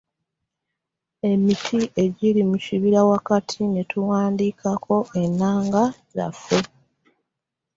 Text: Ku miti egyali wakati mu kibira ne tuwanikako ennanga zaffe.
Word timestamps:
Ku 1.17 1.27
miti 1.43 1.79
egyali 2.03 2.41
wakati 2.47 2.49
mu 2.49 2.57
kibira 2.65 3.69
ne 3.73 3.83
tuwanikako 3.91 4.97
ennanga 5.23 5.83
zaffe. 6.13 6.59